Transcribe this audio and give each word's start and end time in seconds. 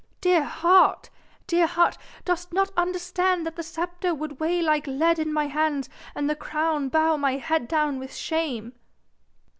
Dear 0.19 0.41
heart! 0.43 1.11
dear 1.45 1.67
heart! 1.67 1.95
dost 2.25 2.51
not 2.53 2.71
understand 2.75 3.45
that 3.45 3.55
the 3.55 3.61
sceptre 3.61 4.15
would 4.15 4.39
weigh 4.39 4.59
like 4.59 4.87
lead 4.87 5.19
in 5.19 5.31
my 5.31 5.45
hands 5.45 5.89
and 6.15 6.27
the 6.27 6.35
crown 6.35 6.89
bow 6.89 7.17
my 7.17 7.37
head 7.37 7.67
down 7.67 7.99
with 7.99 8.15
shame?" 8.15 8.73